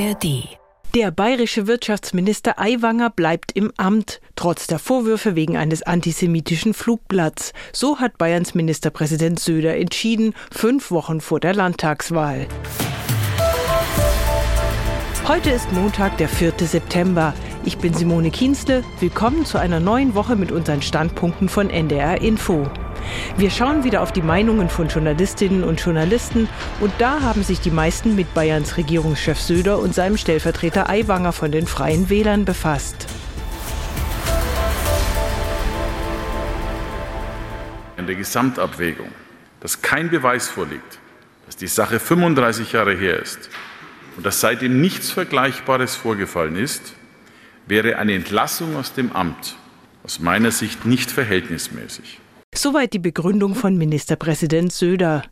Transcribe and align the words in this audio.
ARD. 0.00 0.48
Der 0.94 1.10
bayerische 1.10 1.66
Wirtschaftsminister 1.66 2.58
Aiwanger 2.58 3.10
bleibt 3.10 3.52
im 3.52 3.70
Amt, 3.76 4.20
trotz 4.34 4.66
der 4.66 4.78
Vorwürfe 4.78 5.36
wegen 5.36 5.56
eines 5.56 5.82
antisemitischen 5.82 6.74
Flugblatts. 6.74 7.52
So 7.72 7.98
hat 7.98 8.16
Bayerns 8.16 8.54
Ministerpräsident 8.54 9.38
Söder 9.38 9.76
entschieden, 9.76 10.34
fünf 10.50 10.90
Wochen 10.90 11.20
vor 11.20 11.38
der 11.38 11.54
Landtagswahl. 11.54 12.46
Heute 15.28 15.50
ist 15.50 15.70
Montag, 15.72 16.16
der 16.16 16.28
4. 16.28 16.54
September. 16.60 17.34
Ich 17.62 17.76
bin 17.76 17.92
Simone 17.92 18.30
Kienzle. 18.30 18.82
Willkommen 19.00 19.44
zu 19.44 19.58
einer 19.58 19.80
neuen 19.80 20.14
Woche 20.14 20.34
mit 20.34 20.50
unseren 20.50 20.80
Standpunkten 20.80 21.50
von 21.50 21.68
NDR 21.68 22.22
Info. 22.22 22.70
Wir 23.36 23.50
schauen 23.50 23.84
wieder 23.84 24.00
auf 24.00 24.12
die 24.12 24.22
Meinungen 24.22 24.70
von 24.70 24.88
Journalistinnen 24.88 25.62
und 25.62 25.78
Journalisten 25.78 26.48
und 26.80 26.90
da 26.96 27.20
haben 27.20 27.42
sich 27.42 27.60
die 27.60 27.70
meisten 27.70 28.16
mit 28.16 28.32
Bayerns 28.32 28.78
Regierungschef 28.78 29.38
Söder 29.38 29.78
und 29.78 29.94
seinem 29.94 30.16
Stellvertreter 30.16 30.88
Aiwanger 30.88 31.32
von 31.32 31.52
den 31.52 31.66
Freien 31.66 32.08
Wählern 32.08 32.46
befasst. 32.46 33.06
In 37.98 38.06
der 38.06 38.16
Gesamtabwägung, 38.16 39.10
dass 39.60 39.82
kein 39.82 40.08
Beweis 40.08 40.48
vorliegt, 40.48 40.98
dass 41.44 41.56
die 41.56 41.66
Sache 41.66 42.00
35 42.00 42.72
Jahre 42.72 42.96
her 42.96 43.20
ist 43.20 43.50
und 44.16 44.24
dass 44.24 44.40
seitdem 44.40 44.80
nichts 44.80 45.10
Vergleichbares 45.10 45.94
vorgefallen 45.94 46.56
ist, 46.56 46.94
wäre 47.70 47.96
eine 47.96 48.12
Entlassung 48.14 48.76
aus 48.76 48.92
dem 48.92 49.12
Amt 49.12 49.56
aus 50.02 50.20
meiner 50.20 50.50
Sicht 50.50 50.84
nicht 50.84 51.10
verhältnismäßig. 51.10 52.20
Soweit 52.52 52.92
die 52.92 52.98
Begründung 52.98 53.54
von 53.54 53.78
Ministerpräsident 53.78 54.72
Söder. 54.72 55.22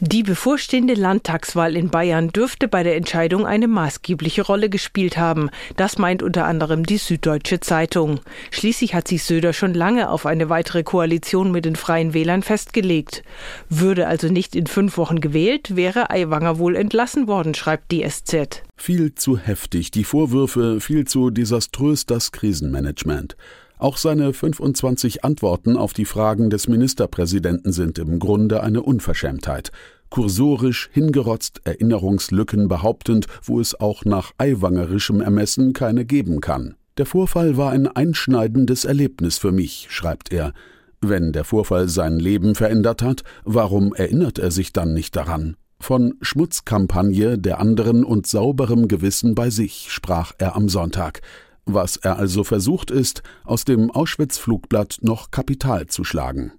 Die 0.00 0.24
bevorstehende 0.24 0.94
Landtagswahl 0.94 1.76
in 1.76 1.90
Bayern 1.90 2.30
dürfte 2.30 2.66
bei 2.66 2.82
der 2.82 2.96
Entscheidung 2.96 3.46
eine 3.46 3.68
maßgebliche 3.68 4.42
Rolle 4.42 4.68
gespielt 4.68 5.16
haben. 5.16 5.48
Das 5.76 5.96
meint 5.96 6.24
unter 6.24 6.44
anderem 6.44 6.84
die 6.84 6.98
Süddeutsche 6.98 7.60
Zeitung. 7.60 8.18
Schließlich 8.50 8.94
hat 8.94 9.06
sich 9.06 9.22
Söder 9.22 9.52
schon 9.52 9.74
lange 9.74 10.10
auf 10.10 10.26
eine 10.26 10.48
weitere 10.48 10.82
Koalition 10.82 11.52
mit 11.52 11.64
den 11.64 11.76
Freien 11.76 12.14
Wählern 12.14 12.42
festgelegt. 12.42 13.22
Würde 13.68 14.08
also 14.08 14.26
nicht 14.26 14.56
in 14.56 14.66
fünf 14.66 14.98
Wochen 14.98 15.20
gewählt, 15.20 15.76
wäre 15.76 16.10
Aiwanger 16.10 16.58
wohl 16.58 16.74
entlassen 16.74 17.28
worden, 17.28 17.54
schreibt 17.54 17.92
die 17.92 18.04
SZ. 18.06 18.64
Viel 18.76 19.14
zu 19.14 19.38
heftig 19.38 19.92
die 19.92 20.04
Vorwürfe, 20.04 20.80
viel 20.80 21.06
zu 21.06 21.30
desaströs 21.30 22.06
das 22.06 22.32
Krisenmanagement. 22.32 23.36
Auch 23.78 23.98
seine 23.98 24.32
25 24.32 25.24
Antworten 25.24 25.76
auf 25.76 25.92
die 25.92 26.06
Fragen 26.06 26.48
des 26.48 26.66
Ministerpräsidenten 26.66 27.72
sind 27.72 27.98
im 27.98 28.18
Grunde 28.18 28.62
eine 28.62 28.82
Unverschämtheit. 28.82 29.70
Kursorisch, 30.08 30.88
hingerotzt, 30.92 31.60
Erinnerungslücken 31.64 32.68
behauptend, 32.68 33.26
wo 33.42 33.60
es 33.60 33.78
auch 33.78 34.04
nach 34.04 34.32
eiwangerischem 34.38 35.20
Ermessen 35.20 35.74
keine 35.74 36.06
geben 36.06 36.40
kann. 36.40 36.76
Der 36.96 37.04
Vorfall 37.04 37.58
war 37.58 37.72
ein 37.72 37.86
einschneidendes 37.86 38.86
Erlebnis 38.86 39.36
für 39.36 39.52
mich, 39.52 39.88
schreibt 39.90 40.32
er. 40.32 40.54
Wenn 41.02 41.32
der 41.32 41.44
Vorfall 41.44 41.90
sein 41.90 42.18
Leben 42.18 42.54
verändert 42.54 43.02
hat, 43.02 43.24
warum 43.44 43.94
erinnert 43.94 44.38
er 44.38 44.50
sich 44.50 44.72
dann 44.72 44.94
nicht 44.94 45.14
daran? 45.14 45.56
Von 45.78 46.14
Schmutzkampagne 46.22 47.38
der 47.38 47.60
anderen 47.60 48.02
und 48.02 48.26
sauberem 48.26 48.88
Gewissen 48.88 49.34
bei 49.34 49.50
sich 49.50 49.88
sprach 49.90 50.32
er 50.38 50.56
am 50.56 50.70
Sonntag. 50.70 51.20
Was 51.68 51.96
er 51.96 52.16
also 52.16 52.44
versucht 52.44 52.92
ist, 52.92 53.24
aus 53.44 53.64
dem 53.64 53.90
Auschwitz-Flugblatt 53.90 54.98
noch 55.02 55.32
Kapital 55.32 55.88
zu 55.88 56.04
schlagen. 56.04 56.52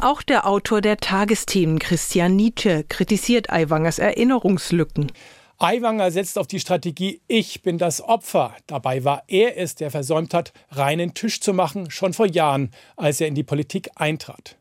Auch 0.00 0.20
der 0.20 0.46
Autor 0.46 0.82
der 0.82 0.98
Tagesthemen 0.98 1.78
Christian 1.78 2.36
Nietzsche 2.36 2.84
kritisiert 2.86 3.50
Aiwangers 3.50 3.98
Erinnerungslücken. 3.98 5.10
Aiwanger 5.58 6.10
setzt 6.10 6.38
auf 6.38 6.46
die 6.46 6.60
Strategie 6.60 7.22
Ich 7.26 7.62
bin 7.62 7.78
das 7.78 8.02
Opfer. 8.02 8.54
Dabei 8.66 9.04
war 9.04 9.22
er 9.28 9.56
es, 9.56 9.76
der 9.76 9.90
versäumt 9.90 10.34
hat, 10.34 10.52
reinen 10.70 11.14
Tisch 11.14 11.40
zu 11.40 11.54
machen, 11.54 11.90
schon 11.90 12.12
vor 12.12 12.26
Jahren, 12.26 12.70
als 12.96 13.22
er 13.22 13.28
in 13.28 13.34
die 13.34 13.44
Politik 13.44 13.90
eintrat. 13.94 14.58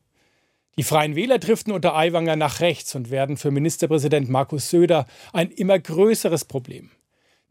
Die 0.77 0.83
Freien 0.83 1.15
Wähler 1.15 1.39
driften 1.39 1.73
unter 1.73 1.93
Aiwanger 1.93 2.35
nach 2.35 2.61
rechts 2.61 2.95
und 2.95 3.11
werden 3.11 3.35
für 3.35 3.51
Ministerpräsident 3.51 4.29
Markus 4.29 4.69
Söder 4.69 5.05
ein 5.33 5.51
immer 5.51 5.77
größeres 5.77 6.45
Problem. 6.45 6.89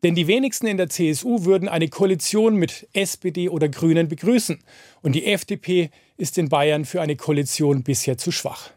Denn 0.02 0.14
die 0.14 0.26
wenigsten 0.26 0.66
in 0.66 0.76
der 0.76 0.88
CSU 0.88 1.44
würden 1.44 1.68
eine 1.68 1.88
Koalition 1.88 2.56
mit 2.56 2.88
SPD 2.92 3.48
oder 3.48 3.68
Grünen 3.68 4.08
begrüßen. 4.08 4.58
Und 5.00 5.12
die 5.12 5.26
FDP 5.26 5.90
ist 6.16 6.38
in 6.38 6.48
Bayern 6.48 6.84
für 6.84 7.00
eine 7.00 7.16
Koalition 7.16 7.84
bisher 7.84 8.18
zu 8.18 8.32
schwach. 8.32 8.70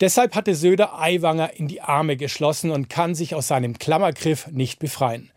Deshalb 0.00 0.34
hatte 0.34 0.54
Söder 0.54 0.98
Aiwanger 0.98 1.54
in 1.58 1.68
die 1.68 1.82
Arme 1.82 2.16
geschlossen 2.16 2.70
und 2.70 2.88
kann 2.88 3.14
sich 3.14 3.34
aus 3.34 3.48
seinem 3.48 3.78
Klammergriff 3.78 4.46
nicht 4.46 4.78
befreien. 4.78 5.30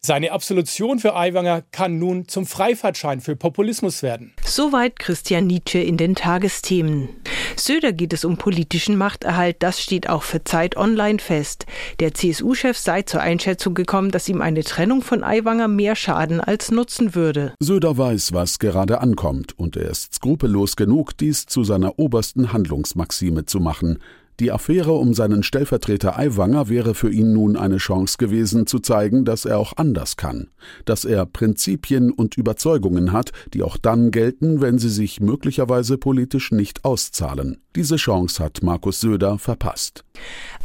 Seine 0.00 0.32
Absolution 0.32 0.98
für 0.98 1.14
Aiwanger 1.14 1.62
kann 1.70 1.98
nun 1.98 2.28
zum 2.28 2.44
Freifahrtschein 2.44 3.20
für 3.20 3.36
Populismus 3.36 4.02
werden. 4.02 4.34
Soweit 4.44 4.98
Christian 4.98 5.46
Nietzsche 5.46 5.78
in 5.78 5.96
den 5.96 6.14
Tagesthemen. 6.14 7.08
Söder 7.56 7.92
geht 7.92 8.12
es 8.12 8.24
um 8.24 8.36
politischen 8.36 8.96
Machterhalt, 8.96 9.56
das 9.60 9.80
steht 9.80 10.08
auch 10.08 10.22
für 10.22 10.44
Zeit 10.44 10.76
Online 10.76 11.18
fest. 11.18 11.66
Der 12.00 12.14
CSU-Chef 12.14 12.76
sei 12.76 13.02
zur 13.02 13.20
Einschätzung 13.20 13.74
gekommen, 13.74 14.10
dass 14.10 14.28
ihm 14.28 14.42
eine 14.42 14.64
Trennung 14.64 15.02
von 15.02 15.22
Aiwanger 15.22 15.68
mehr 15.68 15.96
schaden 15.96 16.40
als 16.40 16.70
nutzen 16.70 17.14
würde. 17.14 17.54
Söder 17.60 17.96
weiß, 17.96 18.32
was 18.32 18.58
gerade 18.58 19.00
ankommt, 19.00 19.58
und 19.58 19.76
er 19.76 19.90
ist 19.90 20.14
skrupellos 20.14 20.76
genug, 20.76 21.16
dies 21.16 21.46
zu 21.46 21.64
seiner 21.64 21.98
obersten 21.98 22.52
Handlungsmaxime 22.52 23.46
zu 23.46 23.60
machen. 23.60 23.98
Die 24.40 24.50
Affäre 24.50 24.92
um 24.92 25.14
seinen 25.14 25.44
Stellvertreter 25.44 26.18
Aiwanger 26.18 26.68
wäre 26.68 26.94
für 26.94 27.10
ihn 27.10 27.32
nun 27.32 27.56
eine 27.56 27.76
Chance 27.76 28.16
gewesen, 28.18 28.66
zu 28.66 28.80
zeigen, 28.80 29.24
dass 29.24 29.44
er 29.44 29.58
auch 29.58 29.76
anders 29.76 30.16
kann, 30.16 30.48
dass 30.84 31.04
er 31.04 31.24
Prinzipien 31.24 32.10
und 32.10 32.36
Überzeugungen 32.36 33.12
hat, 33.12 33.30
die 33.52 33.62
auch 33.62 33.76
dann 33.76 34.10
gelten, 34.10 34.60
wenn 34.60 34.78
sie 34.78 34.88
sich 34.88 35.20
möglicherweise 35.20 35.98
politisch 35.98 36.50
nicht 36.50 36.84
auszahlen. 36.84 37.58
Diese 37.76 37.96
Chance 37.96 38.42
hat 38.42 38.62
Markus 38.62 39.00
Söder 39.00 39.38
verpasst. 39.38 40.04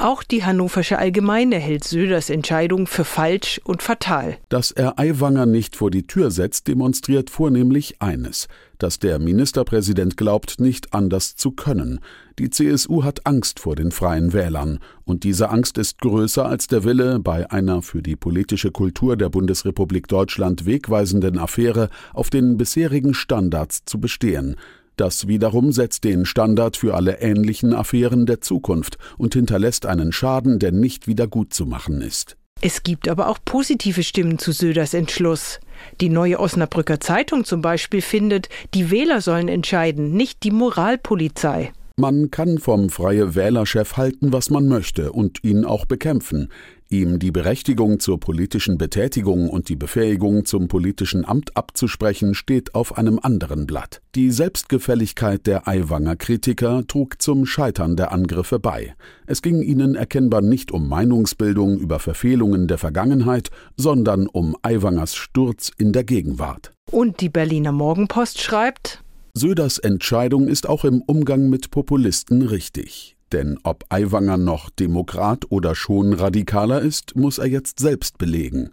Auch 0.01 0.23
die 0.23 0.45
Hannoversche 0.45 0.97
Allgemeine 0.97 1.57
hält 1.57 1.83
Söders 1.83 2.29
Entscheidung 2.29 2.87
für 2.87 3.03
falsch 3.03 3.59
und 3.65 3.83
fatal. 3.83 4.37
Dass 4.47 4.71
er 4.71 4.97
Aiwanger 4.97 5.45
nicht 5.45 5.75
vor 5.75 5.91
die 5.91 6.07
Tür 6.07 6.31
setzt, 6.31 6.69
demonstriert 6.69 7.29
vornehmlich 7.29 8.01
eines, 8.01 8.47
dass 8.77 8.99
der 8.99 9.19
Ministerpräsident 9.19 10.15
glaubt, 10.15 10.61
nicht 10.61 10.93
anders 10.93 11.35
zu 11.35 11.51
können. 11.51 11.99
Die 12.39 12.49
CSU 12.49 13.03
hat 13.03 13.25
Angst 13.25 13.59
vor 13.59 13.75
den 13.75 13.91
freien 13.91 14.31
Wählern, 14.31 14.79
und 15.03 15.25
diese 15.25 15.49
Angst 15.49 15.77
ist 15.77 15.99
größer 15.99 16.45
als 16.45 16.67
der 16.67 16.85
Wille, 16.85 17.19
bei 17.19 17.51
einer 17.51 17.81
für 17.81 18.01
die 18.01 18.15
politische 18.15 18.71
Kultur 18.71 19.17
der 19.17 19.27
Bundesrepublik 19.27 20.07
Deutschland 20.07 20.65
wegweisenden 20.65 21.37
Affäre 21.37 21.89
auf 22.13 22.29
den 22.29 22.55
bisherigen 22.55 23.13
Standards 23.13 23.83
zu 23.83 23.99
bestehen. 23.99 24.55
Das 24.99 25.29
wiederum 25.29 25.71
setzt 25.71 26.03
den 26.03 26.25
Standard 26.25 26.75
für 26.75 26.93
alle 26.93 27.21
ähnlichen 27.21 27.73
Affären 27.73 28.25
der 28.25 28.41
Zukunft 28.41 28.97
und 29.17 29.33
hinterlässt 29.33 29.85
einen 29.85 30.11
Schaden, 30.11 30.59
der 30.59 30.73
nicht 30.73 31.07
wieder 31.07 31.25
gut 31.25 31.53
zu 31.53 31.65
machen 31.65 32.01
ist. 32.01 32.35
Es 32.59 32.83
gibt 32.83 33.07
aber 33.07 33.29
auch 33.29 33.37
positive 33.45 34.03
Stimmen 34.03 34.39
zu 34.39 34.51
Söders 34.51 34.93
Entschluss. 34.93 35.61
Die 36.01 36.09
neue 36.09 36.37
Osnabrücker 36.37 36.99
Zeitung 36.99 37.45
zum 37.45 37.61
Beispiel 37.61 38.01
findet, 38.01 38.49
die 38.73 38.91
Wähler 38.91 39.21
sollen 39.21 39.47
entscheiden, 39.47 40.11
nicht 40.11 40.43
die 40.43 40.51
Moralpolizei. 40.51 41.71
Man 41.99 42.31
kann 42.31 42.59
vom 42.59 42.89
freie 42.89 43.35
Wählerchef 43.35 43.97
halten, 43.97 44.31
was 44.31 44.49
man 44.49 44.69
möchte 44.69 45.11
und 45.11 45.43
ihn 45.43 45.65
auch 45.65 45.83
bekämpfen. 45.83 46.47
Ihm 46.87 47.19
die 47.19 47.31
Berechtigung 47.31 47.99
zur 47.99 48.21
politischen 48.21 48.77
Betätigung 48.77 49.49
und 49.49 49.67
die 49.67 49.75
Befähigung 49.75 50.45
zum 50.45 50.69
politischen 50.69 51.25
Amt 51.25 51.57
abzusprechen, 51.57 52.35
steht 52.35 52.73
auf 52.73 52.97
einem 52.97 53.19
anderen 53.21 53.67
Blatt. 53.67 54.01
Die 54.15 54.31
Selbstgefälligkeit 54.31 55.45
der 55.45 55.67
Aiwanger 55.67 56.15
Kritiker 56.15 56.87
trug 56.87 57.21
zum 57.21 57.45
Scheitern 57.45 57.97
der 57.97 58.13
Angriffe 58.13 58.59
bei. 58.59 58.95
Es 59.27 59.41
ging 59.41 59.61
ihnen 59.61 59.95
erkennbar 59.95 60.39
nicht 60.39 60.71
um 60.71 60.87
Meinungsbildung 60.87 61.77
über 61.79 61.99
Verfehlungen 61.99 62.69
der 62.69 62.77
Vergangenheit, 62.77 63.49
sondern 63.75 64.27
um 64.27 64.55
Aiwangers 64.61 65.17
Sturz 65.17 65.69
in 65.77 65.91
der 65.91 66.05
Gegenwart. 66.05 66.71
Und 66.91 67.19
die 67.19 67.29
Berliner 67.29 67.73
Morgenpost 67.73 68.39
schreibt, 68.39 69.03
Söders 69.33 69.77
Entscheidung 69.77 70.47
ist 70.47 70.67
auch 70.67 70.85
im 70.85 71.01
Umgang 71.01 71.49
mit 71.49 71.71
Populisten 71.71 72.41
richtig. 72.41 73.15
Denn 73.31 73.59
ob 73.63 73.85
Aiwanger 73.89 74.37
noch 74.37 74.69
Demokrat 74.71 75.51
oder 75.51 75.75
schon 75.75 76.13
radikaler 76.13 76.81
ist, 76.81 77.15
muss 77.15 77.37
er 77.37 77.45
jetzt 77.45 77.79
selbst 77.79 78.17
belegen. 78.17 78.71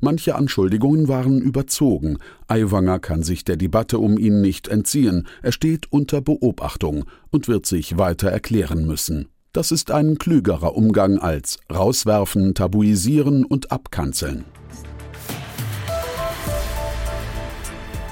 Manche 0.00 0.34
Anschuldigungen 0.34 1.08
waren 1.08 1.40
überzogen. 1.40 2.18
Aiwanger 2.46 2.98
kann 3.00 3.22
sich 3.22 3.44
der 3.44 3.56
Debatte 3.56 3.98
um 3.98 4.18
ihn 4.18 4.40
nicht 4.40 4.68
entziehen. 4.68 5.28
Er 5.42 5.52
steht 5.52 5.92
unter 5.92 6.20
Beobachtung 6.20 7.04
und 7.30 7.46
wird 7.46 7.66
sich 7.66 7.98
weiter 7.98 8.30
erklären 8.30 8.86
müssen. 8.86 9.28
Das 9.52 9.72
ist 9.72 9.90
ein 9.90 10.18
klügerer 10.18 10.74
Umgang 10.74 11.18
als 11.18 11.58
rauswerfen, 11.72 12.54
tabuisieren 12.54 13.44
und 13.44 13.72
abkanzeln. 13.72 14.44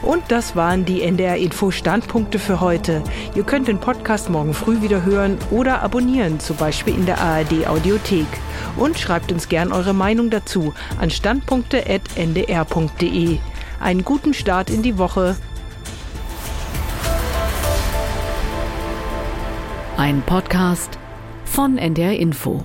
Und 0.07 0.23
das 0.29 0.55
waren 0.55 0.85
die 0.85 1.03
NDR 1.03 1.37
Info 1.37 1.73
Standpunkte 1.73 2.39
für 2.39 2.61
heute. 2.61 3.03
Ihr 3.35 3.43
könnt 3.43 3.67
den 3.67 3.81
Podcast 3.81 4.31
morgen 4.31 4.55
früh 4.55 4.81
wieder 4.81 5.05
hören 5.05 5.37
oder 5.51 5.83
abonnieren, 5.83 6.39
zum 6.39 6.57
Beispiel 6.57 6.95
in 6.95 7.07
der 7.07 7.21
ARD 7.21 7.67
Audiothek. 7.67 8.29
Und 8.77 9.01
schreibt 9.01 9.33
uns 9.33 9.49
gern 9.49 9.73
eure 9.73 9.95
Meinung 9.95 10.31
dazu 10.31 10.73
an 11.01 11.11
standpunkte.ndr.de. 11.11 13.39
Einen 13.81 14.05
guten 14.05 14.33
Start 14.33 14.71
in 14.71 14.83
die 14.83 14.97
Woche. 14.97 15.37
Ein 19.97 20.23
Podcast 20.23 21.01
von 21.45 21.79
NDR 21.79 22.17
Info. 22.17 22.65